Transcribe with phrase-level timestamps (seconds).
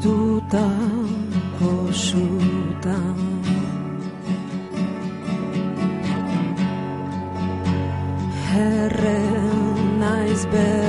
[0.00, 1.06] זדותם,
[1.58, 3.14] פשוטם.
[8.50, 10.79] Herren, nice bed.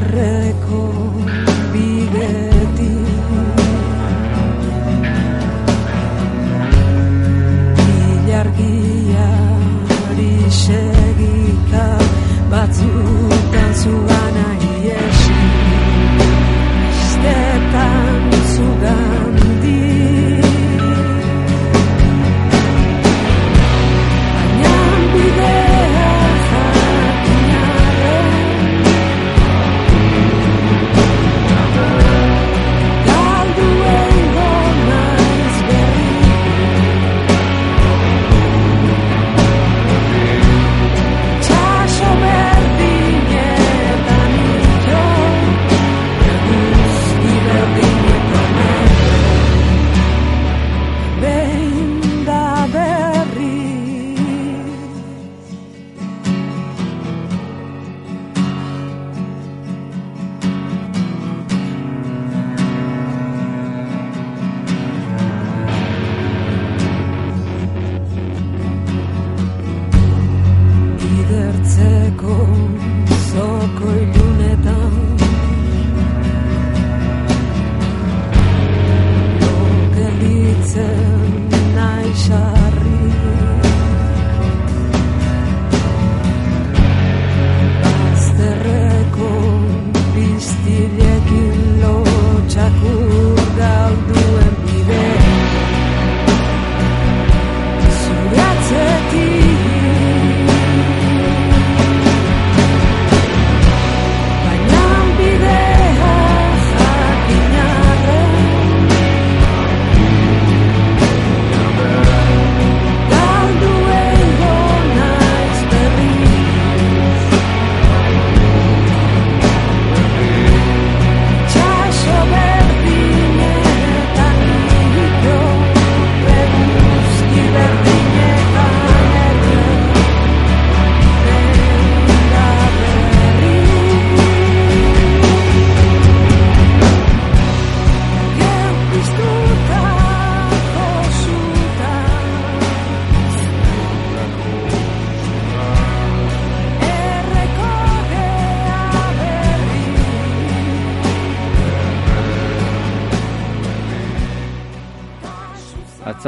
[0.00, 0.99] Okerreko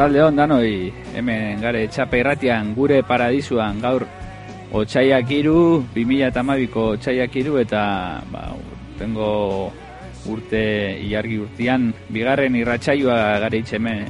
[0.03, 4.03] Atzalde hon danoi, hemen gare txape irratian gure paradisuan gaur
[4.75, 7.83] Otsaiak iru, 2008ko Otsaiak iru eta
[8.33, 8.41] ba,
[8.99, 9.29] tengo
[10.27, 10.65] urte
[11.05, 14.03] ilargi urtean bigarren irratsaioa gare hemen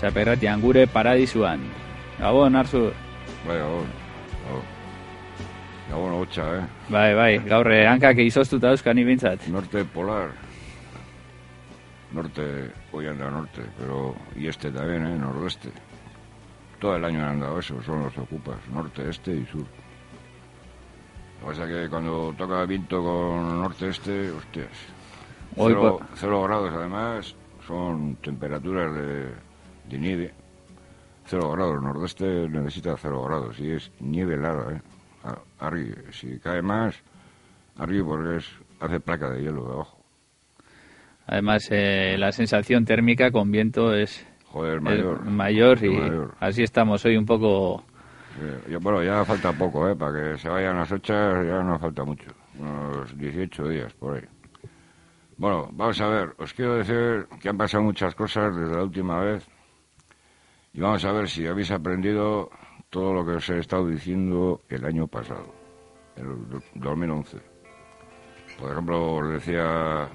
[0.00, 1.68] txape irratian gure paradisuan.
[2.16, 2.86] Gabon, arzu,
[3.44, 3.92] Bai, gabon.
[4.46, 4.66] Gabon.
[5.90, 6.66] Gabon hotxa, eh?
[6.88, 9.50] bai, bai, gaur eh, hankak izoztuta euskani bintzat.
[9.52, 10.32] Norte polar.
[12.16, 15.18] Norte, hoy anda norte, pero y este también, ¿eh?
[15.18, 15.68] Nordeste.
[16.80, 19.60] Todo el año han andado eso, son los ocupas, norte, este y sur.
[19.60, 24.70] Lo que pasa que cuando toca viento con norte-este, hostias.
[25.56, 25.76] Hoy
[26.14, 27.34] Cero, grados además,
[27.66, 29.34] son temperaturas de,
[29.90, 30.34] de nieve.
[31.26, 34.80] Cero grados, nordeste necesita cero grados y es nieve helada, ¿eh?
[35.58, 36.94] Arriba, si cae más,
[37.76, 38.46] arriba porque es,
[38.80, 39.95] hace placa de hielo de abajo.
[41.26, 45.24] Además, eh, la sensación térmica con viento es Joder, es mayor.
[45.24, 46.34] mayor y Mayor.
[46.40, 47.82] así estamos hoy un poco...
[48.36, 49.96] Sí, yo- bueno, ya falta poco, ¿eh?
[49.96, 52.30] Para que se vayan las fechas ya no falta mucho.
[52.58, 54.24] Unos 18 días por ahí.
[55.38, 56.34] Bueno, vamos a ver.
[56.38, 59.46] Os quiero decir que han pasado muchas cosas desde la última vez.
[60.72, 62.50] Y vamos a ver si habéis aprendido
[62.90, 65.52] todo lo que os he estado diciendo el año pasado,
[66.16, 67.38] el do- 2011.
[68.60, 70.08] Por ejemplo, os decía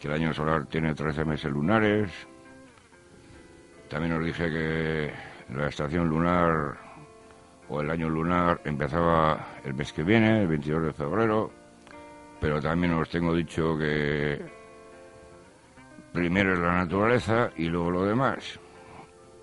[0.00, 2.10] que el año solar tiene 13 meses lunares.
[3.88, 5.12] También os dije que
[5.54, 6.76] la estación lunar
[7.68, 11.50] o el año lunar empezaba el mes que viene, el 22 de febrero,
[12.40, 14.40] pero también os tengo dicho que
[16.12, 18.58] primero es la naturaleza y luego lo demás.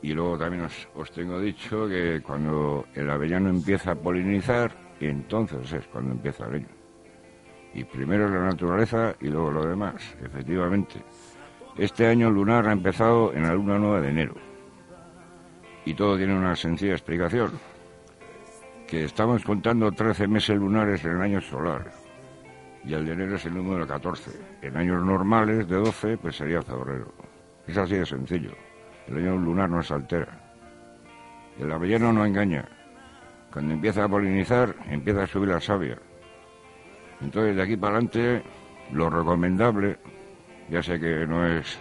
[0.02, 5.74] Y luego también os, os tengo dicho que cuando el avellano empieza a polinizar, entonces
[5.74, 6.75] es cuando empieza el año.
[7.76, 11.04] Y primero la naturaleza y luego lo demás, efectivamente.
[11.78, 14.36] Este año lunar ha empezado en la luna nueva de enero.
[15.84, 17.52] Y todo tiene una sencilla explicación.
[18.88, 21.92] Que estamos contando 13 meses lunares en el año solar.
[22.86, 24.32] Y el de enero es el número 14.
[24.62, 27.14] En años normales de 12, pues sería febrero.
[27.68, 28.52] Es así de sencillo.
[29.08, 30.30] El año lunar no se altera.
[31.60, 32.70] El avellano no engaña.
[33.52, 35.98] Cuando empieza a polinizar, empieza a subir la savia.
[37.22, 38.44] Entonces, de aquí para adelante,
[38.92, 39.98] lo recomendable,
[40.70, 41.80] ya sé que no es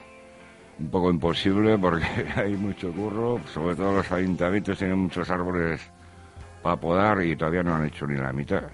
[0.79, 5.81] un poco imposible porque hay mucho curro, sobre todo los ayuntamientos tienen muchos árboles
[6.63, 8.65] para podar y todavía no han hecho ni la mitad.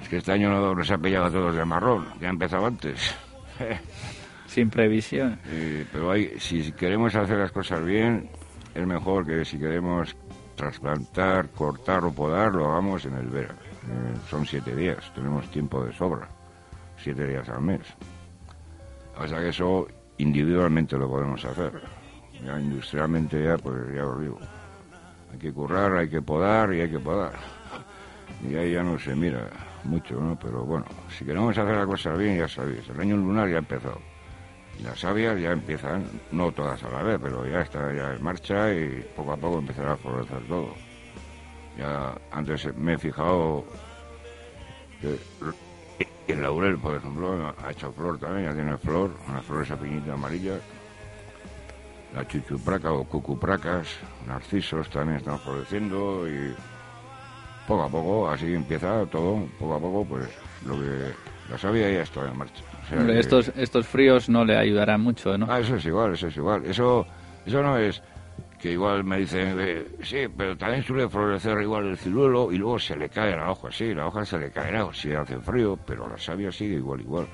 [0.00, 2.66] Es que este año no nos ha pillado a todos de marrón, ya ha empezado
[2.66, 3.14] antes.
[4.46, 5.38] Sin previsión.
[5.46, 8.28] Eh, pero hay, si queremos hacer las cosas bien,
[8.74, 10.16] es mejor que si queremos
[10.56, 13.69] trasplantar, cortar o podar, lo hagamos en el verano.
[13.88, 16.28] Eh, son siete días, tenemos tiempo de sobra,
[16.98, 17.80] siete días al mes.
[19.18, 19.86] O sea que eso
[20.18, 21.72] individualmente lo podemos hacer.
[22.44, 24.38] Ya industrialmente ya, pues ya os digo.
[25.32, 27.32] Hay que currar, hay que podar y hay que podar.
[28.48, 29.48] Y ahí ya no se mira
[29.84, 30.38] mucho, ¿no?
[30.38, 30.86] Pero bueno,
[31.16, 34.00] si queremos hacer las cosas bien, ya sabéis, el año lunar ya ha empezado.
[34.78, 38.22] Y las sabias ya empiezan, no todas a la vez, pero ya está ya en
[38.22, 40.74] marcha y poco a poco empezará a florecer todo.
[41.78, 43.64] Ya antes me he fijado
[45.00, 45.18] que
[46.28, 50.12] el laurel, por ejemplo, ha hecho flor también, ya tiene flor, una flor esa finita
[50.12, 50.58] amarilla.
[52.14, 53.86] La chuchupraca o cucupracas,
[54.26, 56.54] narcisos también están floreciendo y
[57.68, 60.28] poco a poco, así empieza todo, poco a poco, pues
[60.66, 61.12] lo que
[61.48, 62.64] la savia ya está en marcha.
[62.82, 65.46] O sea Hombre, que- estos, estos fríos no le ayudarán mucho, ¿no?
[65.48, 66.64] Ah, eso es igual, eso es igual.
[66.66, 67.06] Eso,
[67.46, 68.02] eso no es
[68.60, 72.78] que igual me dicen, eh, sí, pero también suele florecer igual el ciruelo y luego
[72.78, 76.06] se le cae la hoja, sí, la hoja se le caerá si hace frío, pero
[76.08, 77.26] la savia sigue igual, igual.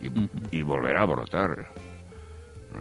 [0.00, 1.66] Y, y volverá a brotar.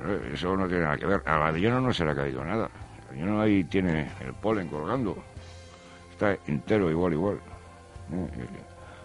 [0.06, 1.22] Eh, Eso no tiene nada que ver.
[1.26, 2.70] Al avellano no se le ha caído nada.
[3.12, 5.18] El avellano ahí tiene el polen colgando.
[6.12, 7.40] Está entero igual, igual.
[8.14, 8.48] Eh,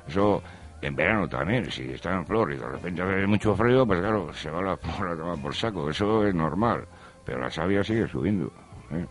[0.09, 0.43] Eso
[0.83, 4.33] en verano también, si está en flor y de repente hace mucho frío, pues claro,
[4.35, 5.91] se va la flor a tomar por saco.
[5.91, 6.87] Eso es normal.
[7.25, 8.53] Pero la savia sigue subiendo.
[8.93, 9.07] ¿Eh?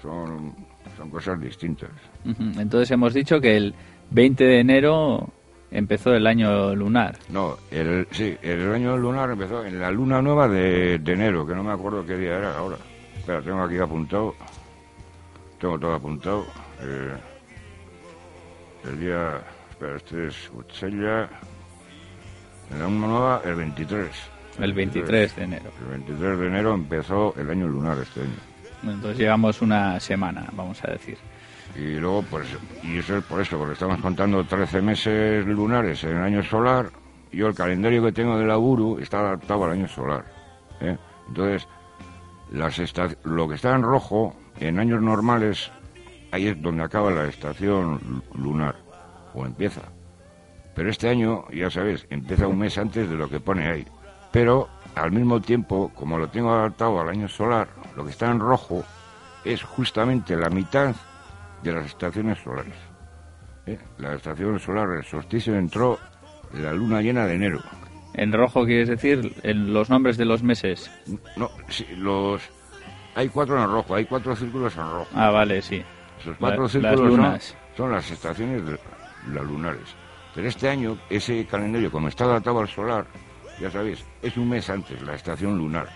[0.00, 0.54] Son,
[0.96, 1.90] son cosas distintas.
[2.24, 3.74] Entonces hemos dicho que el
[4.10, 5.28] 20 de enero
[5.70, 7.18] empezó el año lunar.
[7.30, 11.54] No, el, sí, el año lunar empezó en la luna nueva de, de enero, que
[11.54, 12.76] no me acuerdo qué día era ahora.
[13.16, 14.34] Espera, tengo aquí apuntado.
[15.58, 16.44] Tengo todo apuntado.
[16.82, 17.14] Eh,
[18.84, 19.40] el día.
[19.70, 21.28] Espera, este es Uchella.
[22.70, 24.10] En la luna nueva, el 23.
[24.60, 25.70] El 23 de enero.
[25.80, 28.53] El 23 de enero empezó el año lunar este año.
[28.92, 31.16] Entonces llevamos una semana, vamos a decir.
[31.76, 32.46] Y luego, pues,
[32.82, 36.90] y eso es por eso, porque estamos contando 13 meses lunares en el año solar.
[37.32, 40.24] Yo el calendario que tengo de la Uru está adaptado al año solar.
[40.80, 40.96] ¿eh?
[41.28, 41.66] Entonces,
[42.52, 42.78] las
[43.24, 45.72] lo que está en rojo, en años normales,
[46.30, 48.76] ahí es donde acaba la estación lu- lunar,
[49.34, 49.80] o empieza.
[50.76, 53.84] Pero este año, ya sabes, empieza un mes antes de lo que pone ahí.
[54.30, 58.40] Pero, al mismo tiempo, como lo tengo adaptado al año solar, lo que está en
[58.40, 58.84] rojo
[59.44, 60.94] es justamente la mitad
[61.62, 62.74] de las estaciones solares.
[63.66, 63.78] ¿eh?
[63.98, 65.98] La estación solar, el solsticio entró
[66.52, 67.60] la luna llena de enero.
[68.14, 70.90] En rojo quieres decir en los nombres de los meses.
[71.36, 72.42] No, sí, los...
[73.16, 75.08] Hay cuatro en rojo, hay cuatro círculos en rojo.
[75.14, 75.82] Ah, vale, sí.
[76.20, 77.56] Esos cuatro La- círculos las son- lunas.
[77.76, 78.78] Son, las estaciones de,
[79.32, 79.96] las lunares.
[80.34, 83.06] Pero este año, ese calendario, como está adaptado al solar,
[83.60, 85.88] ya sabéis, es un mes antes la estación lunar.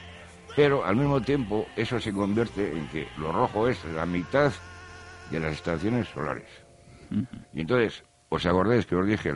[0.57, 4.53] Pero al mismo tiempo, eso se convierte en que lo rojo es la mitad
[5.31, 6.49] de las estaciones solares.
[7.53, 9.33] Y entonces, ¿os acordáis que os dije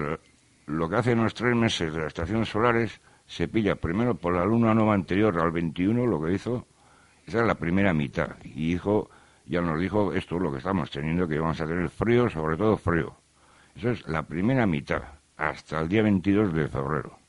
[0.67, 3.00] lo, que hacen los tres meses de las estaciones solares?
[3.26, 6.67] Se pilla primero por la luna nueva anterior al 21, lo que hizo,
[7.26, 8.31] esa es la primera mitad.
[8.43, 9.09] Y dijo,
[9.47, 12.57] ya nos dijo, esto es lo que estamos teniendo, que vamos a tener frío, sobre
[12.57, 13.17] todo frío.
[13.76, 15.02] Eso es la primera mitad,
[15.37, 17.22] hasta el día 22 de febrero.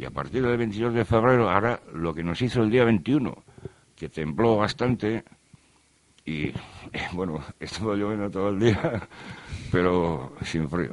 [0.00, 3.36] Y a partir del 22 de febrero, ahora lo que nos hizo el día 21,
[3.94, 5.22] que tembló bastante,
[6.24, 6.50] y
[7.12, 8.80] bueno, estuvo lloviendo todo el día,
[9.70, 10.92] pero sin frío.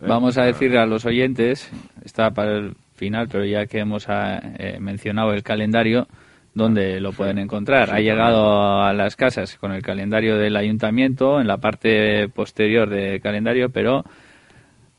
[0.00, 0.06] ¿Eh?
[0.06, 1.68] Vamos a decir a los oyentes,
[2.04, 6.06] está para el final, pero ya que hemos ah, eh, mencionado el calendario,
[6.54, 7.88] ¿dónde lo pueden encontrar?
[7.88, 12.88] sí, ha llegado a las casas con el calendario del ayuntamiento en la parte posterior
[12.88, 14.04] del calendario, pero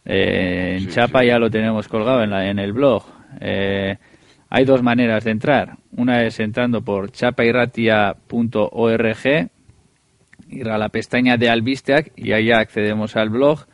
[0.05, 1.27] eh, en Sí, Chapa sí.
[1.27, 3.03] ya lo tenemos colgado en, la, en el blog.
[3.39, 3.97] Eh,
[4.49, 5.77] Hay dos maneras de entrar.
[5.95, 9.49] Una es entrando por chapairratia.org,
[10.49, 13.65] ir a la pestaña de Albisteak y allá accedemos al blog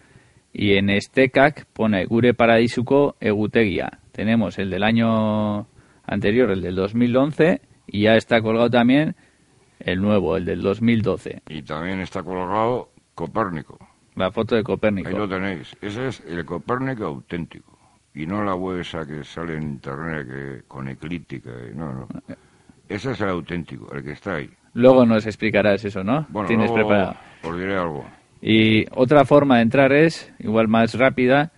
[0.53, 3.99] y en Estekak pone Gure Paradisuko Egutegia.
[4.11, 5.67] Tenemos el del año
[6.05, 9.15] anterior, el del 2011 y ya está colgado también
[9.79, 11.41] el nuevo, el del 2012.
[11.49, 13.77] Y también está colgado Copérnico.
[14.17, 15.07] La foto de Copérnico.
[15.09, 15.75] Ahí lo tenéis.
[15.81, 17.77] Ese es el Copérnico auténtico.
[18.15, 21.51] Y no la web esa que sale en internet que, con eclíptica.
[21.71, 22.07] y- No, no.
[22.89, 24.49] Ese es el auténtico, el que está ahí.
[24.73, 26.25] Luego nos explicarás eso, ¿no?
[26.29, 27.15] Bueno, Tienes luego preparado.
[27.43, 28.05] os diré algo.
[28.41, 31.51] Y otra forma de entrar es, igual más rápida,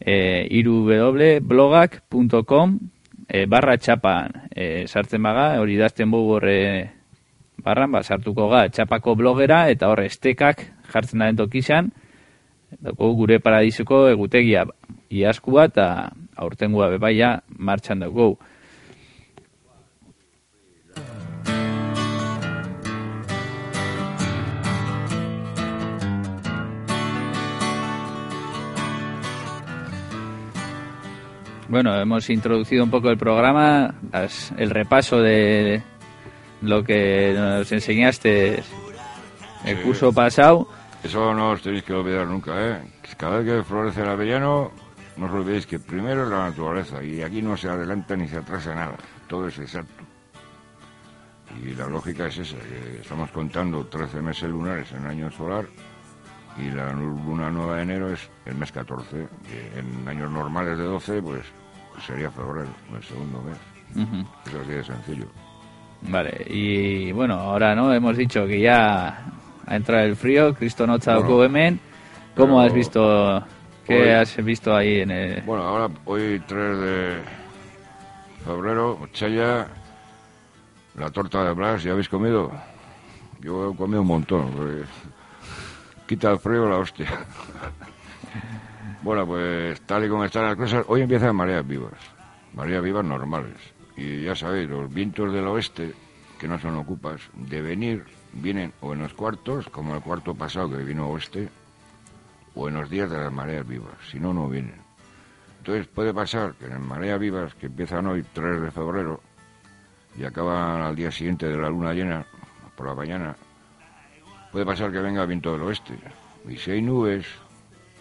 [0.00, 2.78] eh, www.blogak.com
[3.28, 6.90] eh, barra txapan eh, sartzen baga, hori dazten bugu horre
[7.62, 11.92] barran, ba, sartuko ga txapako blogera eta horre estekak jartzen da tokizan,
[12.80, 14.64] Dauko gure paradisuko egutegia
[15.12, 15.86] iaskua eta
[16.40, 18.36] aurtengua bebaia martxan dugu.
[31.72, 35.82] Bueno, hemos introducido un poco el programa, las- el repaso de
[36.60, 38.56] lo que nos enseñaste
[39.64, 39.82] el Sí.
[39.82, 40.68] curso pasado.
[41.02, 42.82] Eso no os tenéis que olvidar nunca, ¿eh?
[43.16, 44.70] Cada vez que florece el avellano,
[45.16, 48.36] no os olvidéis que primero es la naturaleza y aquí no se adelanta ni se
[48.36, 50.04] atrasa nada, todo es exacto.
[51.64, 55.64] Y la lógica es esa, que estamos contando 13 meses lunares en año solar
[56.58, 60.84] y la luna nueva de enero es el mes 14, que en años normales de
[60.84, 61.42] 12, pues
[62.06, 63.56] sería febrero, el segundo mes.
[64.46, 65.26] Eso así de sencillo.
[66.02, 69.24] Vale, y bueno, ahora no hemos dicho que ya
[69.66, 71.80] ha entrado el frío, Cristo no Bueno, hemen.
[72.36, 73.44] ¿Cómo has visto?
[73.86, 75.42] ¿Qué hoy- has visto ahí en el.?
[75.42, 77.18] Bueno, ahora hoy 3 de
[78.44, 79.66] febrero, Chaya,
[80.96, 82.50] la torta de Blas, ¿ya habéis comido?
[83.40, 84.82] Yo he comido un montón, porque
[86.12, 87.08] quita el frío la hostia.
[89.02, 91.94] bueno, pues tal y como están las cosas, hoy empiezan mareas vivas,
[92.52, 93.56] mareas vivas normales.
[93.96, 95.94] Y ya sabéis, los vientos del oeste,
[96.38, 98.04] que no son ocupas, de venir,
[98.34, 101.48] vienen o en los cuartos, como el cuarto pasado que vino oeste,
[102.54, 104.82] o en los días de las mareas vivas, si no, no vienen.
[105.60, 109.22] Entonces puede pasar que en las mareas vivas, que empiezan hoy 3 de febrero
[110.18, 112.26] y acaban al día siguiente de la luna llena,
[112.76, 113.34] por la mañana,
[114.52, 115.94] puede pasar que venga viento del oeste.
[116.46, 117.26] Y si hay nubes,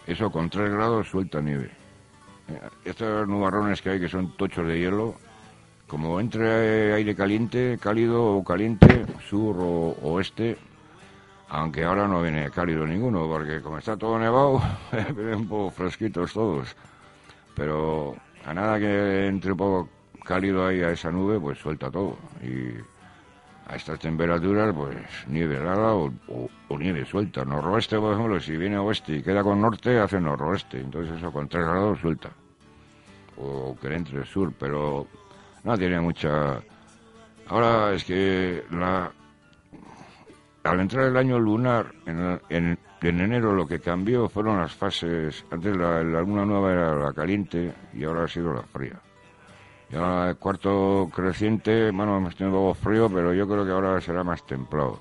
[0.06, 1.72] eso con 3 grados suelta nieve.
[2.50, 5.16] Eh, Estos nubarrones que hay que son tochos de hielo,
[5.88, 10.58] como entre aire caliente, cálido o caliente, sur o oeste,
[11.50, 16.34] aunque ahora no viene cálido ninguno, porque como está todo nevado, vienen un poco fresquitos
[16.34, 16.76] todos.
[17.56, 18.16] Pero
[18.46, 19.90] a nada que entre un poco
[20.24, 22.18] cálido ahí a esa nube, pues suelta todo.
[23.68, 24.96] A estas temperaturas, pues
[25.28, 26.12] nieve helada o,
[26.78, 27.46] nieve suelta.
[27.46, 30.80] Noroeste, por ejemplo, si viene oeste y queda con norte, hace noroeste.
[30.82, 32.30] Entonces eso con 3 grados suelta.
[33.38, 35.08] O que entre sur, pero
[35.64, 36.60] no tiene mucha...
[37.48, 39.12] Ahora es que la,
[40.64, 45.44] al entrar el año lunar, en, en- en enero lo que cambió fueron las fases.
[45.50, 49.00] Antes la luna nueva era la caliente y ahora ha sido la fría.
[49.92, 54.24] Y ahora el cuarto creciente, bueno, hemos tenido frío, pero yo creo que ahora será
[54.24, 55.00] más templado.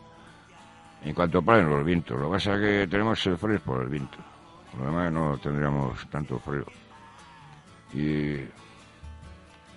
[1.04, 3.88] En cuanto paren los vientos, lo que pasa es que tenemos el frío por el
[3.88, 4.18] viento.
[4.72, 6.64] Por lo demás no tendríamos tanto frío.
[7.94, 8.36] Y,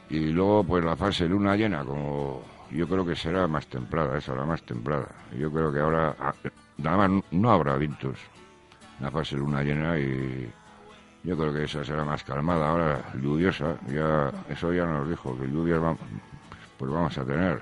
[0.10, 2.42] y luego pues la fase luna llena, como
[2.72, 5.08] yo creo que será más templada, esa la más templada.
[5.38, 6.34] Yo creo que ahora, ah,
[6.78, 8.18] nada más, no habrá vientos
[8.98, 10.52] en la fase luna llena y
[11.24, 12.70] yo creo que esa será más calmada.
[12.70, 15.82] Ahora lluviosa, ya eso ya nos dijo, que lluvias
[16.78, 17.62] pues vamos a tener.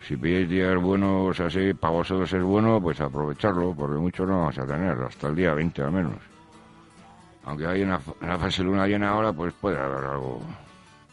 [0.00, 4.58] Si pilláis días buenos así, para vosotros es bueno, pues aprovecharlo, porque muchos no vamos
[4.58, 6.14] a tener, hasta el día 20 al menos.
[7.44, 10.40] Aunque hay una, fase luna llena ahora, pues puede haber algo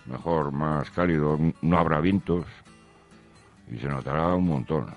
[0.06, 2.46] mejor, más cálido, no habrá vientos
[3.72, 4.94] y se notará un montón,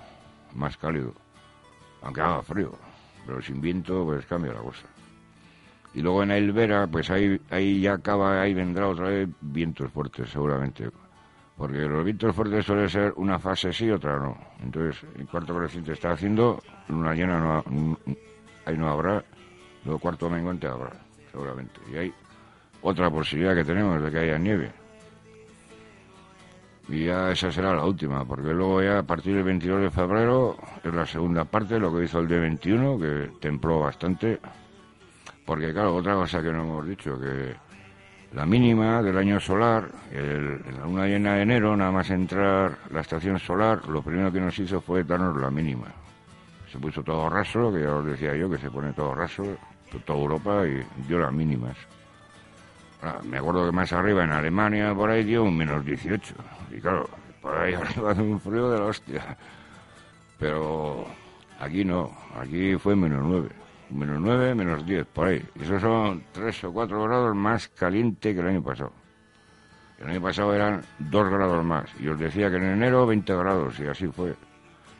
[0.54, 1.14] más cálido,
[2.02, 2.73] aunque haga frío,
[3.25, 4.87] pero sin viento pues cambia la cosa.
[5.97, 10.29] Y luego en Elvera, pues ahí, ahí ya acaba, ahí vendrá otra vez vientos fuertes
[10.29, 10.91] seguramente,
[11.57, 14.37] porque los vientos fuertes suele ser una fase sí, otra no.
[14.62, 17.65] Entonces, el cuarto creciente está haciendo, luna llena no, ha-
[18.71, 19.25] ahí no habrá,
[19.87, 20.93] luego cuarto menguante habrá,
[21.33, 21.81] seguramente.
[21.91, 22.12] Y hay
[22.83, 24.71] otra posibilidad que tenemos de que haya nieve.
[26.91, 30.57] Y ya esa será la última, porque luego ya a partir del 22 de febrero
[30.85, 34.38] es la segunda parte, lo que hizo el D21, que templó bastante.
[35.47, 37.55] Porque claro, otra cosa que no hemos dicho, que
[38.33, 42.76] la mínima del año solar, el- en la luna llena de enero, nada más entrar
[42.91, 45.87] la estación solar, lo primero que nos hizo fue darnos la mínima.
[46.71, 49.45] Se puso todo raso, que ya os decía yo, que se pone todo raso,
[49.91, 51.76] to- toda Europa, y dio las mínimas.
[53.03, 56.35] Ah, me acuerdo que más arriba, en Alemania, por ahí dio un menos 18.
[56.76, 57.09] Y claro,
[57.41, 59.37] por ahí arriba hace un frío de la hostia.
[60.38, 61.07] Pero
[61.61, 63.49] aquí no, aquí fue menos 9.
[63.90, 65.45] Menos 9, menos 10, por ahí.
[65.55, 68.93] Y eso son 3 o 4 grados más caliente que el año pasado.
[69.99, 71.88] El año pasado eran 2 grados más.
[72.00, 74.35] Y os decía que en enero 20 grados, y así fue.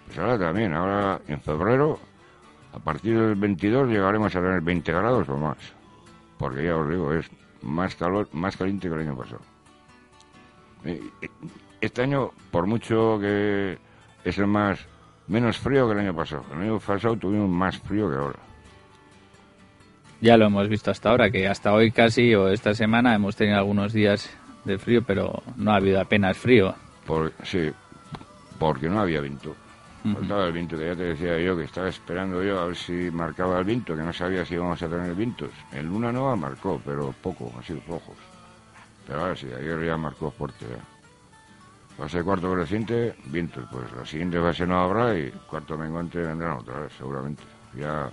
[0.07, 1.99] Pues ahora también, ahora en febrero,
[2.73, 5.59] a partir del 22 llegaremos a tener 20 grados o más.
[6.39, 7.29] Porque ya os digo, es
[7.63, 9.41] más calor, más caliente que el año pasado.
[10.85, 11.29] Eh, eh,
[11.81, 13.79] Este año, por mucho que
[14.25, 14.87] es el más
[15.27, 16.45] menos frío que el año pasado.
[16.53, 18.39] El año pasado tuvimos más frío que ahora.
[20.21, 23.59] Ya lo hemos visto hasta ahora, que hasta hoy casi o esta semana hemos tenido
[23.59, 24.31] algunos días
[24.65, 26.75] de frío, pero no ha habido apenas frío.
[27.07, 27.71] Por, sí,
[28.59, 29.55] porque no había viento.
[30.15, 33.11] Faltaba el viento, que ya te decía yo que estaba esperando yo a ver si
[33.11, 35.51] marcaba el viento, que no sabía si íbamos a tener vientos.
[35.73, 38.17] El Luna Nova marcó, pero poco, así flojos.
[39.07, 40.65] Pero ahora sí, ayer ya marcó fuerte.
[40.69, 41.97] Ya.
[41.97, 43.65] Fase cuarto creciente, vientos.
[43.71, 47.43] Pues la siguiente fase no habrá y cuarto menguante vendrán otra vez, seguramente.
[47.77, 48.11] Ya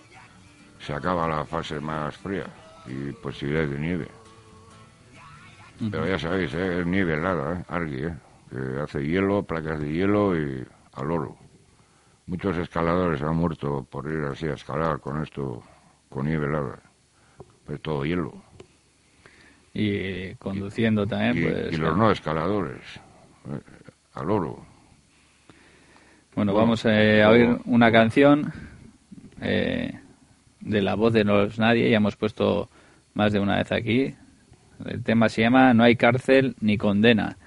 [0.84, 2.46] se acaba la fase más fría
[2.86, 4.08] y posibilidades de nieve.
[5.90, 6.82] Pero ya sabéis, ¿eh?
[6.82, 7.66] es nieve helada, ¿eh?
[7.68, 8.14] Argui, ¿eh?
[8.50, 11.36] que hace hielo, placas de hielo y al oro.
[12.28, 15.64] Muchos escaladores han muerto por ir así a escalar con esto,
[16.10, 16.80] con nieve helada.
[17.66, 18.34] Pues todo hielo.
[19.74, 21.74] Y conduciendo también, y, pues...
[21.74, 22.82] y los no escaladores,
[23.50, 23.60] eh,
[24.14, 24.66] al oro.
[26.36, 28.52] Bueno, Bueno, vamos eh, a oír una canción
[29.42, 30.00] eh,
[30.64, 32.70] de la voz de los nadie, ya hemos puesto
[33.14, 34.16] más de una vez aquí.
[34.86, 37.38] El tema se llama No hay cárcel ni condena.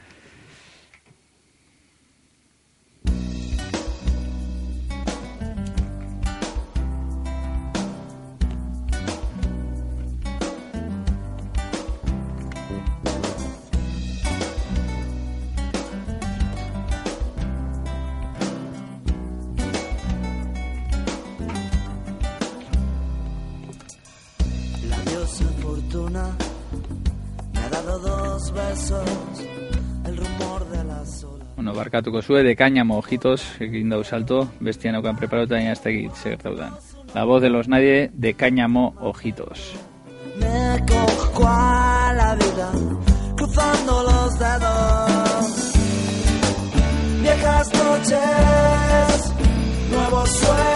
[31.97, 36.75] Barkatuko zue, de cáñamo, ojitos, egin salto, bestiano que han preparado también hasta aquí, segertaudan.
[37.15, 39.75] La voz de los nadie, de cáñamo, ojitos.
[40.39, 42.71] Me cojo a la vida,
[43.37, 45.73] cruzando los dedos.
[47.23, 49.33] Viejas noches,
[49.91, 50.67] nuevos sueños.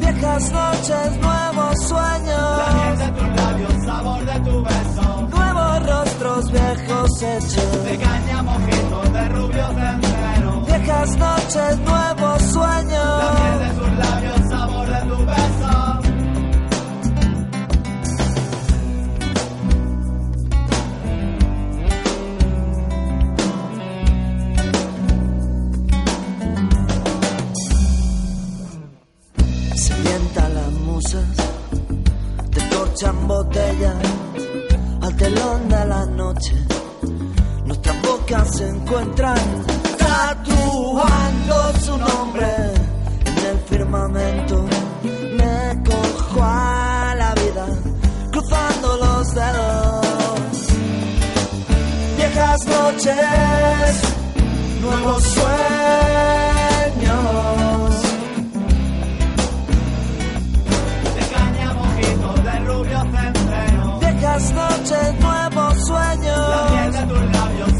[0.00, 2.13] Viejas noches, nuevos sueños.
[7.24, 7.84] Hechos.
[7.84, 10.66] De caña mojito, de rubios enteros.
[10.66, 13.18] Viejas noches, nuevos sueños.
[13.22, 15.72] La miel de tus labios, sabor de tu beso.
[29.76, 31.28] Se mientan las musas,
[32.50, 33.96] descorchan botellas
[35.02, 36.54] al telón de la noche.
[38.26, 39.36] Bocas se encuentran
[39.98, 42.46] tatuando su nombre
[43.26, 44.64] en el firmamento.
[45.02, 47.66] Me cojo a la vida,
[48.30, 50.68] cruzando los dedos.
[52.16, 53.14] Viejas noches,
[54.80, 55.54] nuevos sueños.
[64.00, 65.43] Viejas noches, nuevos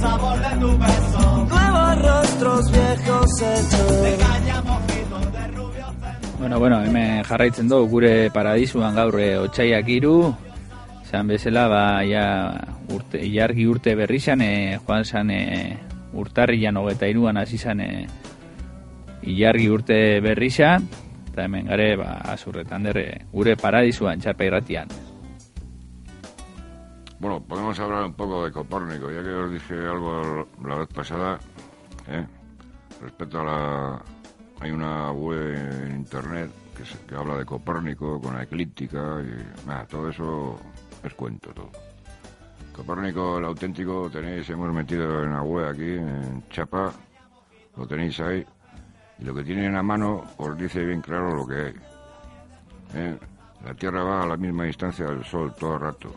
[0.05, 1.47] sabor de tu beso.
[1.49, 4.03] Nuevos rostros, viejos hechos.
[4.03, 4.35] De
[6.39, 10.35] Bueno, bueno, hemen jarraitzen dugu gure paradisuan gaur e, otxaiak iru,
[11.09, 12.27] zan bezala, ba, ja,
[12.93, 15.41] urte, ilargi urte berri zan, e, joan zan e,
[16.13, 17.89] urtarrian hogeta iruan hasi zan e,
[19.23, 20.85] ilargi urte berri zan,
[21.33, 24.93] eta hemen gare, ba, azurretan derre, gure paradisuan, txapa irratian.
[27.21, 31.39] Bueno, podemos hablar un poco de Copórnico, ya que os dije algo la vez pasada,
[32.09, 32.27] ¿eh?
[33.01, 34.03] respecto a la...
[34.61, 36.51] Hay una web en internet
[37.07, 40.59] que, habla de Copérnico con la eclíptica y todo eso
[41.03, 41.71] es cuento todo.
[42.75, 46.93] Copérnico, el auténtico, tenéis, hemos metido en la web aquí, en Chapa,
[47.77, 48.45] lo tenéis ahí,
[49.19, 51.75] y lo que tienen a mano os dice bien claro lo que hay.
[52.95, 53.19] ¿eh?
[53.65, 56.15] La Tierra va a la misma distancia del Sol todo el rato,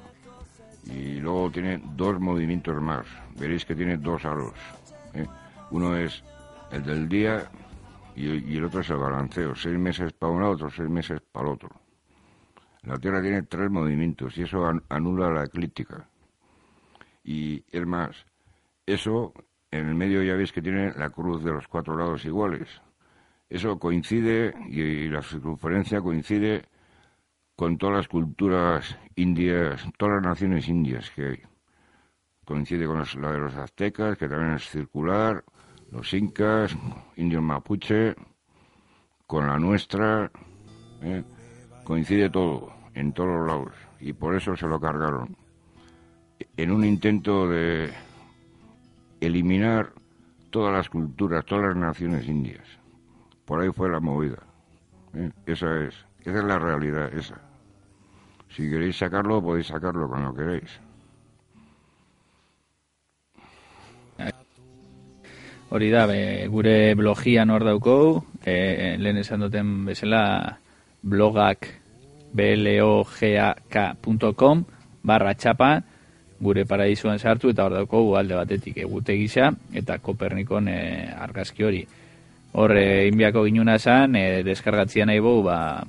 [0.90, 3.06] y luego tiene dos movimientos más,
[3.40, 4.54] veréis que tiene dos aros.
[5.14, 5.26] ¿eh?
[5.72, 6.24] Uno es
[6.72, 7.50] el del día
[8.16, 11.48] y, el otro es el balanceo, seis meses para un lado, otros seis meses para
[11.48, 11.70] el otro.
[12.84, 16.08] La Tierra tiene tres movimientos y eso an- anula la eclíptica.
[17.24, 18.26] Y es más,
[18.86, 19.34] eso
[19.72, 22.70] en el medio ya veis que tiene la cruz de los cuatro lados iguales.
[23.50, 26.64] Eso coincide y la circunferencia coincide
[27.58, 31.42] con todas las culturas indias, todas las naciones indias que hay.
[32.46, 35.44] Coincide con la de los aztecas, que también es circular,
[35.92, 36.78] los incas,
[37.16, 38.16] indios mapuche,
[39.26, 40.32] con la nuestra,
[41.02, 41.24] ¿eh?
[41.84, 45.36] coincide todo, en todos los lados, y por eso se lo cargaron.
[46.56, 47.92] En un intento de
[49.20, 49.94] eliminar
[50.52, 52.68] todas las culturas, todas las naciones indias.
[53.46, 54.44] Por ahí fue la movida.
[55.16, 55.32] ¿eh?
[55.48, 57.47] Esa es, esa es la realidad, esa.
[58.56, 60.80] Si queréis sacarlo, podéis sacarlo cuando queréis.
[65.70, 70.58] Hori da, be, gure blogian hor daukou, e, lehen esan duten bezala
[71.04, 71.68] blogak
[72.32, 73.04] blogak.com
[75.04, 75.84] barra txapa,
[76.40, 81.84] gure paradizuan sartu eta hor daukou alde batetik egute gisa eta Kopernikon e, argazki hori.
[82.56, 85.84] Hor, e, inbiako ginuna zan, e, deskargatzia nahi bau, ba,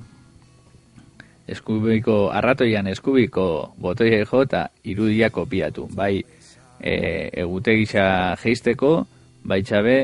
[1.51, 5.87] eskubiko, arratoian eskubiko botoia jo eta irudia kopiatu.
[5.95, 6.23] Bai,
[6.79, 6.93] e,
[7.43, 9.05] egute gisa geisteko,
[9.43, 9.99] bai txabe,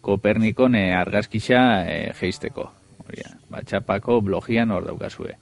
[0.00, 2.70] Kopernikon e, argazkisa e, geisteko.
[3.04, 5.34] Hori da, ba, txapako blogian hor daukazue.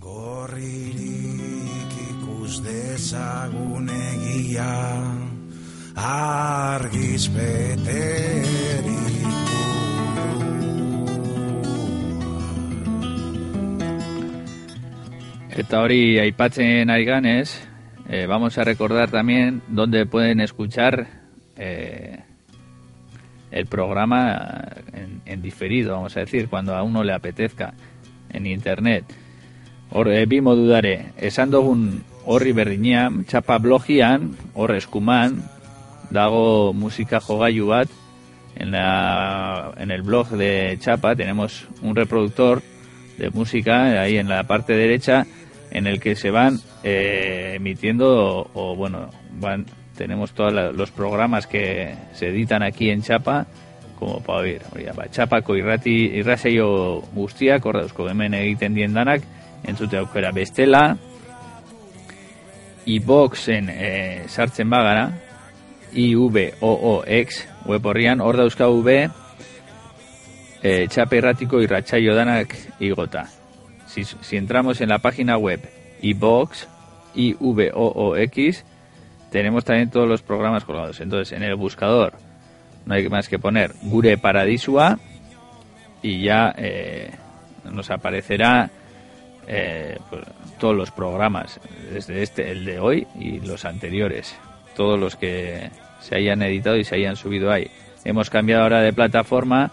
[0.00, 4.72] Gorririk ikus dezagun egia
[5.98, 7.28] argiz
[15.58, 17.50] Eta hori aipatzen ari ganez,
[18.08, 21.08] eh, vamos a recordar también dónde pueden escuchar
[21.56, 22.20] eh,
[23.50, 24.68] el programa
[25.26, 27.74] en, diferido, vamos a decir, cuando a uno le apetezca
[28.30, 29.04] en internet.
[29.90, 35.42] Hor, eh, bi modu dare, esan dugun horri berdinean, txapa blogian, hor eskuman,
[36.14, 37.90] dago musika jogailu bat,
[38.54, 42.62] en, la, en el blog de Chapa tenemos un reproductor
[43.18, 45.26] de música ahí en la parte derecha
[45.70, 51.46] en el que se van eh, emitiendo o, o, bueno van tenemos todos los programas
[51.46, 53.46] que se editan aquí en Chapa
[53.98, 59.22] como para oír Hori ba, Chapako irrati irrasaio guztiak hor dauzko hemen egiten dien danak
[59.64, 60.96] entzute aukera bestela
[62.86, 65.10] iBoxen eh, sartzen bagara
[65.92, 68.98] IVOOX web horrian hor dauzkagu be
[70.62, 73.37] eh, txape erratiko irratsaio danak igota.
[73.88, 75.60] Si, si entramos en la página web
[76.02, 76.68] iBox,
[77.14, 78.64] IVOOX,
[79.30, 81.00] tenemos también todos los programas colgados.
[81.00, 82.14] Entonces, en el buscador
[82.86, 84.98] no hay más que poner Gure Paradisua
[86.02, 87.10] y ya eh,
[87.70, 88.70] nos aparecerá
[89.46, 90.22] eh, pues,
[90.58, 91.60] todos los programas,
[91.92, 94.36] desde este, el de hoy y los anteriores,
[94.76, 95.70] todos los que
[96.00, 97.70] se hayan editado y se hayan subido ahí.
[98.04, 99.70] Hemos cambiado ahora de plataforma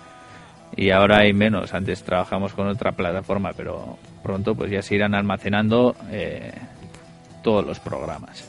[0.75, 1.73] y ahora hay menos.
[1.73, 6.51] Antes trabajamos con otra plataforma, pero pronto pues ya se irán almacenando eh,
[7.43, 8.43] todos los programas.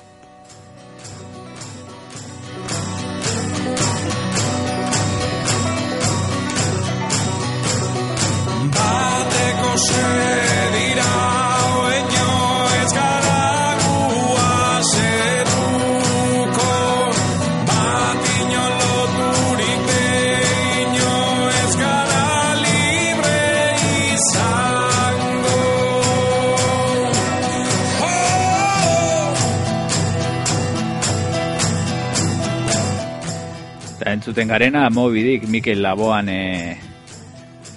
[34.26, 36.76] Entzuten garena Moby Dick Mikel Laboan eh,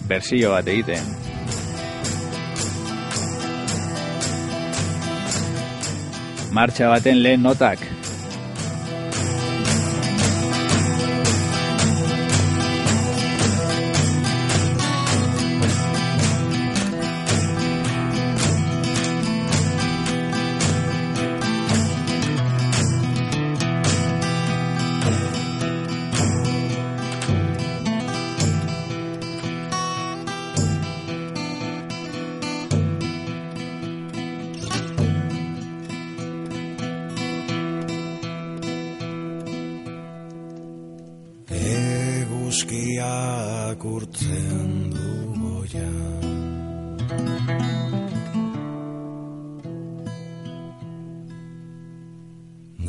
[0.09, 1.05] bersio bat egiten.
[6.49, 7.98] Martxa baten lehen notak.
[43.80, 45.94] Eguzkiak urtzen du goia.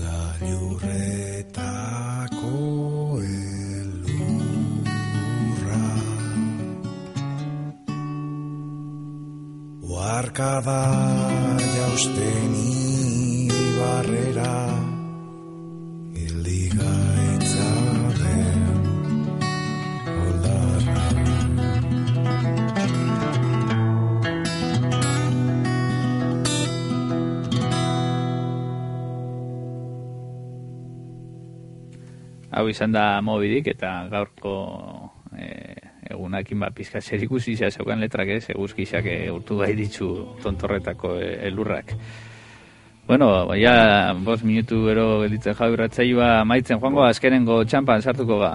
[0.00, 2.56] Gailurretako
[3.70, 5.86] elurra
[9.82, 10.82] Oarka da
[11.76, 12.54] jausten
[13.56, 14.79] ibarrera
[32.70, 34.54] izan da mobidik eta gaurko
[35.36, 35.74] e,
[36.10, 40.10] egunakin ba pizka zerikusi izan zeukan letrak ez, eguzkizak e, urtu bai ditzu
[40.42, 41.94] tontorretako elurrak.
[43.10, 48.52] Bueno, ja, bost minutu ero gelditzen jau irratzaioa maitzen joango azkenengo txampan sartuko ba.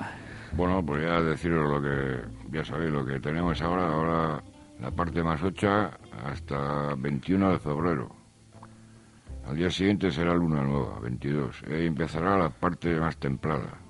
[0.55, 4.43] Bueno, pues ya deciros lo que, ya sabéis lo que tenemos ahora, ahora
[4.79, 5.91] la parte más ocha
[6.23, 8.15] hasta 21 de febrero.
[9.47, 11.63] Al día siguiente será luna nueva, 22.
[11.69, 13.84] Y ahí empezará la parte más templada.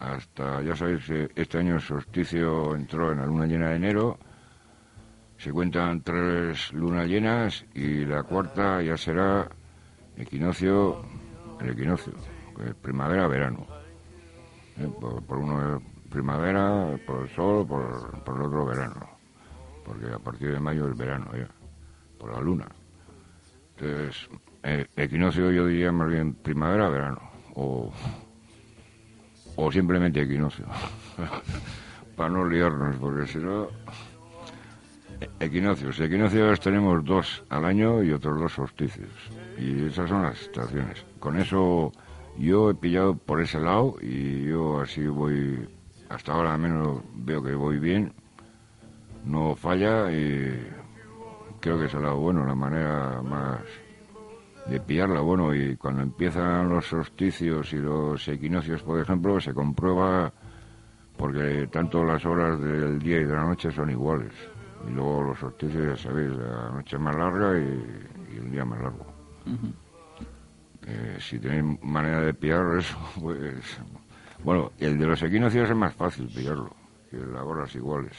[0.00, 4.18] Hasta, ya sabéis que este año el solsticio entró en la luna llena de enero.
[5.36, 9.48] Se cuentan tres lunas llenas y la cuarta ya será
[10.16, 11.02] equinoccio,
[11.60, 12.14] el equinoccio,
[12.66, 13.66] es primavera-verano.
[14.78, 14.88] ¿eh?
[14.98, 19.06] Por, uno es primavera, por el sol, por, por el otro verano.
[19.84, 21.48] Porque a partir de mayo es verano ya,
[22.18, 22.66] por la luna.
[23.76, 24.30] Entonces,
[24.62, 27.20] eh, equinoccio yo diría más bien primavera-verano.
[29.60, 30.64] O simplemente equinoccio.
[32.16, 33.68] Para no liarnos, porque si no...
[35.38, 36.00] Equinoccios.
[36.00, 39.10] Equinoccios tenemos dos al año y otros dos solsticios.
[39.58, 41.04] Y esas son las estaciones.
[41.18, 41.92] Con eso
[42.38, 45.68] yo he pillado por ese lado y yo así voy,
[46.08, 48.14] hasta ahora al menos veo que voy bien.
[49.26, 50.58] No falla y
[51.60, 53.60] creo que es el lado bueno, la manera más
[54.66, 55.20] de pillarla.
[55.20, 60.32] Bueno, y cuando empiezan los solsticios y los equinoccios, por ejemplo, se comprueba
[61.16, 64.32] porque tanto las horas del día y de la noche son iguales.
[64.88, 68.64] Y luego los solsticios, ya sabéis, la noche es más larga y, y el día
[68.64, 69.06] más largo.
[70.86, 73.80] Eh, si tenéis manera de pillar eso, pues...
[74.42, 76.74] Bueno, el de los equinoccios es más fácil pillarlo,
[77.10, 78.16] que las horas iguales.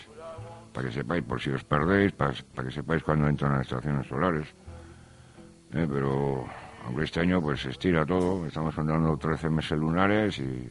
[0.72, 4.06] Para que sepáis, por si os perdéis, para, para que sepáis cuándo entran las estaciones
[4.06, 4.54] solares.
[5.74, 6.46] Eh, pero
[6.86, 10.70] aunque este año pues se estira todo, estamos contando 13 meses lunares y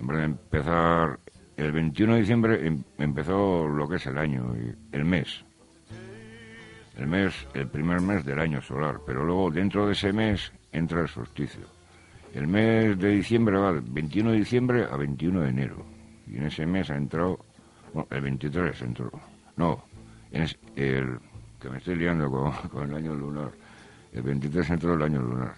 [0.00, 1.18] en vez de empezar
[1.56, 4.54] el 21 de diciembre em- empezó lo que es el año,
[4.92, 5.44] el mes.
[6.96, 11.00] El mes, el primer mes del año solar, pero luego dentro de ese mes entra
[11.00, 11.66] el solsticio.
[12.34, 15.86] El mes de diciembre va del 21 de diciembre a 21 de enero.
[16.26, 17.38] Y en ese mes ha entrado,
[17.94, 19.10] bueno, el 23 entró.
[19.56, 19.84] No,
[20.32, 21.18] en es- el,
[21.60, 23.50] que me estoy liando con, con el año lunar.
[24.12, 25.54] El 23 entró el año lunar.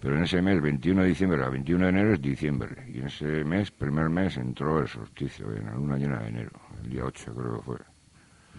[0.00, 2.84] Pero en ese mes, 21 de diciembre a 21 de enero es diciembre.
[2.92, 6.50] Y en ese mes, primer mes, entró el solsticio, en la luna llena de enero.
[6.82, 7.76] El día 8 creo que fue.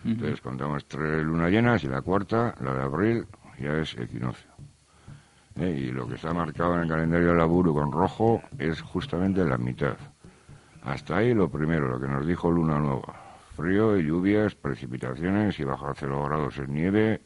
[0.06, 3.26] Entonces contamos tres lunas llenas y la cuarta, la de abril,
[3.60, 4.50] ya es equinoccio.
[5.60, 5.86] ¿Eh?
[5.88, 9.58] Y lo que está marcado en el calendario de laburo con rojo es justamente la
[9.58, 9.98] mitad.
[10.84, 13.22] Hasta ahí lo primero, lo que nos dijo Luna Nueva.
[13.56, 17.22] Frío y lluvias, precipitaciones y bajo cero grados en nieve,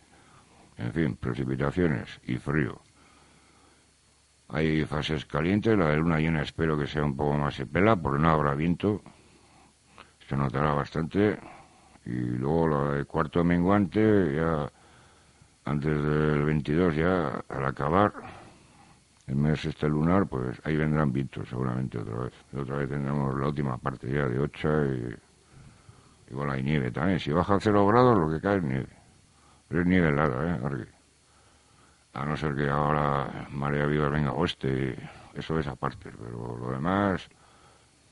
[0.79, 2.81] en fin, precipitaciones y frío.
[4.47, 8.21] Hay fases calientes, la de luna llena espero que sea un poco más pela, porque
[8.21, 9.01] no habrá viento,
[10.27, 11.37] se notará bastante.
[12.05, 14.71] Y luego la de cuarto menguante, ya
[15.65, 18.13] antes del 22, ya al acabar
[19.27, 22.33] el mes este lunar, pues ahí vendrán vientos seguramente otra vez.
[22.53, 25.15] Y otra vez tendremos la última parte ya de Ocha y
[26.31, 27.19] igual hay nieve también.
[27.19, 28.98] Si baja a cero grados, lo que cae es nieve.
[29.69, 30.60] Pero es nieve helada, ¿eh?
[30.63, 30.91] Arqui.
[32.13, 34.97] A no ser que ahora marea viva venga oeste,
[35.36, 36.12] eso es aparte.
[36.12, 37.29] Pero lo demás,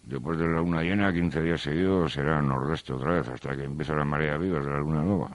[0.03, 3.95] después de la luna llena, 15 días seguidos será nordeste otra vez, hasta que empiece
[3.95, 5.31] la marea viva de la luna nueva.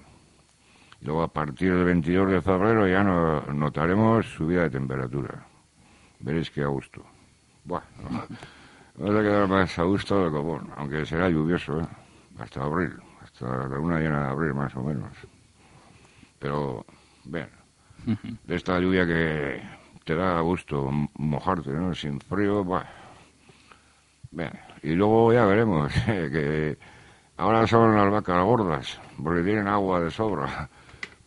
[1.00, 5.44] Luego a partir del 22 de febrero ya no, notaremos subida de temperatura.
[6.20, 7.04] Veréis que a gusto.
[7.64, 7.82] Buah,
[8.96, 11.86] vamos a quedar más a gusto de común, aunque será lluvioso, ¿eh?
[12.38, 15.10] hasta abril, hasta la luna llena de abril más o menos.
[16.42, 16.84] Pero,
[17.22, 17.48] bien,
[18.44, 19.62] de esta lluvia que
[20.04, 21.94] te da gusto mojarte, ¿no?
[21.94, 22.84] Sin frío, buah.
[24.32, 24.50] Bien,
[24.82, 26.76] y luego ya veremos, que
[27.36, 30.68] ahora son las vacas gordas, porque tienen agua de sobra.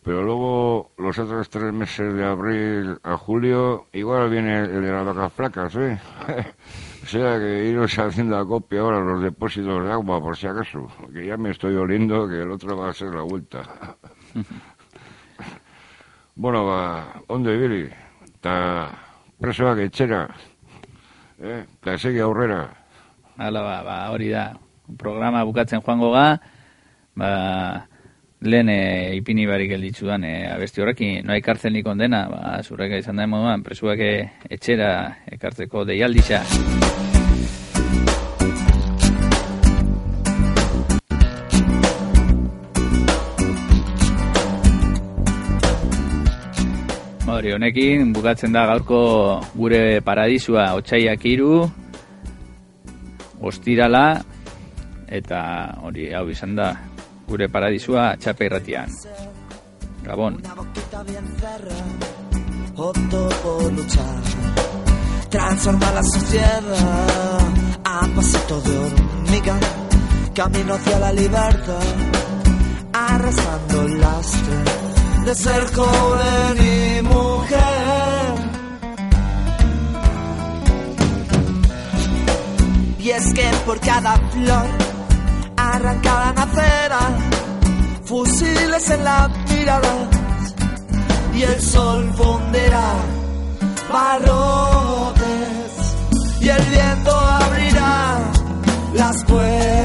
[0.02, 5.06] Pero luego, los otros tres meses de abril a julio, igual viene el de las
[5.06, 5.98] vacas flacas, ¿eh?
[7.02, 10.88] O sea que iros haciendo acopio ahora los depósitos de agua, por si acaso.
[11.12, 13.62] Que ya me estoy oliendo que el otro va a ser la vuelta.
[16.36, 17.88] bueno, ba, ondo ibili.
[18.36, 18.54] Eta
[19.40, 20.26] presoak etxera.
[21.40, 21.64] Eh?
[21.64, 22.62] Eta segi aurrera.
[23.36, 24.52] Hala, ba, ba, hori da.
[24.96, 26.26] Programa bukatzen joango ga,
[27.18, 27.30] ba,
[28.40, 33.00] lehen e, ipini barik gelditzu dan, e, abesti horrekin, noa ekartzen nik ondena, ba, zurreka
[33.02, 34.12] izan da moduan, presuak e,
[34.48, 34.92] etxera
[35.36, 36.44] ekartzeko deialdisa.
[47.46, 48.96] Hori, honekin bukatzen da gaurko
[49.54, 51.60] gure paradisua otxaiak iru,
[53.38, 54.18] ostirala,
[55.06, 55.38] eta
[55.86, 56.72] hori hau izan da
[57.28, 58.90] gure paradisua txape irratian.
[60.02, 60.40] Gabon.
[62.74, 64.26] Opto por luchar.
[65.30, 66.64] Transforma la sociedad
[67.84, 69.56] a pasito de hormiga.
[70.34, 71.94] Camino hacia la libertad,
[72.92, 74.86] arrasando el lastre
[75.26, 76.95] de ser joven
[83.06, 84.66] Y es que por cada flor
[85.56, 86.98] arrancada nacerá
[88.04, 90.08] fusiles en la mirada.
[91.32, 92.94] Y el sol fundirá
[93.92, 95.24] barrotes.
[96.40, 98.18] Y el viento abrirá
[98.94, 99.75] las puertas.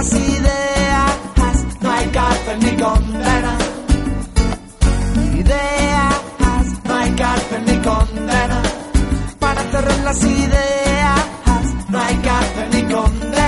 [0.00, 3.58] nuestras ideas, no hay cárcel ni condena.
[5.34, 8.62] Ideas, no hay cárcel ni condena.
[9.38, 11.20] Para cerrar las ideas,
[11.88, 13.39] no hay cárcel ni condena.